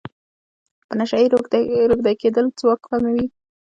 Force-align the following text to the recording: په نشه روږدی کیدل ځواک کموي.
په 0.87 0.93
نشه 0.99 1.17
روږدی 1.31 2.13
کیدل 2.21 2.45
ځواک 2.59 2.79
کموي. 2.89 3.25